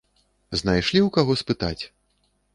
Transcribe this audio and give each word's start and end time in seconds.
Знайшлі 0.61 0.99
ў 1.03 1.09
каго 1.19 1.37
спытаць! 1.43 1.83